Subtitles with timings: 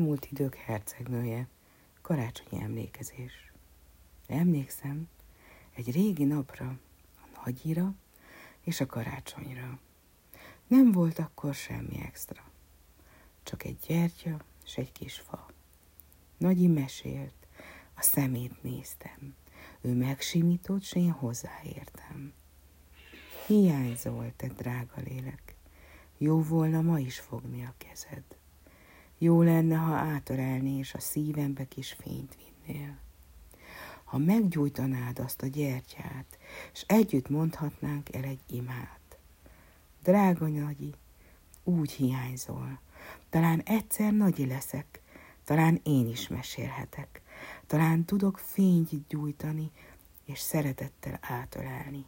[0.00, 1.48] elmúlt idők hercegnője,
[2.02, 3.52] karácsonyi emlékezés.
[4.26, 5.08] Emlékszem
[5.74, 6.78] egy régi napra,
[7.16, 7.94] a nagyira
[8.60, 9.78] és a karácsonyra.
[10.66, 12.42] Nem volt akkor semmi extra.
[13.42, 15.46] Csak egy gyertya és egy kis fa.
[16.36, 17.46] Nagyi mesélt,
[17.94, 19.34] a szemét néztem.
[19.80, 22.32] Ő megsimított, s én hozzáértem.
[23.46, 25.54] Hiányzol, te drága lélek.
[26.18, 28.39] Jó volna ma is fogni a kezed.
[29.22, 32.98] Jó lenne, ha átörelni, és a szívembe kis fényt vinnél.
[34.04, 36.38] Ha meggyújtanád azt a gyertyát,
[36.72, 39.18] és együtt mondhatnánk el egy imát.
[40.02, 40.94] Drága nagyi,
[41.64, 42.80] úgy hiányzol.
[43.28, 45.00] Talán egyszer nagyi leszek,
[45.44, 47.22] talán én is mesélhetek.
[47.66, 49.70] Talán tudok fényt gyújtani,
[50.24, 52.06] és szeretettel átölelni.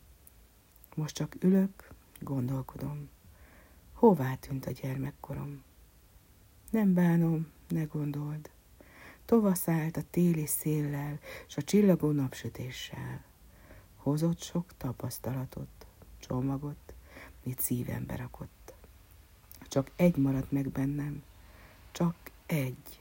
[0.95, 1.89] Most csak ülök,
[2.21, 3.09] gondolkodom.
[3.93, 5.63] Hová tűnt a gyermekkorom?
[6.73, 8.51] Nem bánom, ne gondold.
[9.25, 13.25] Tovaszállt a téli széllel, s a csillagó napsütéssel.
[13.97, 15.87] Hozott sok tapasztalatot,
[16.19, 16.95] csomagot,
[17.43, 18.73] mit szívembe rakott.
[19.69, 21.23] Csak egy maradt meg bennem,
[21.91, 23.01] csak egy.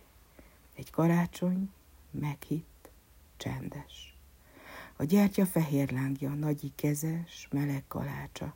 [0.76, 1.70] Egy karácsony,
[2.12, 2.90] meghitt,
[3.38, 4.18] csendes.
[4.96, 8.56] A gyertya fehér lángja, nagyi kezes, meleg kalácsa.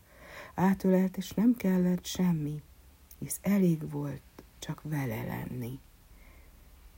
[0.55, 2.61] Átölelt, és nem kellett semmi,
[3.19, 4.34] hisz elég volt
[4.65, 5.79] csak vele lenni.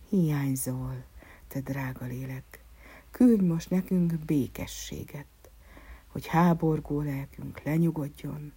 [0.09, 1.03] Hiányzol,
[1.47, 2.63] te drága lélek,
[3.11, 5.25] küldj most nekünk békességet,
[6.07, 8.53] hogy háborgó lelkünk lenyugodjon,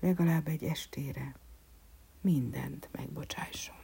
[0.00, 1.34] legalább egy estére
[2.20, 3.83] mindent megbocsásson.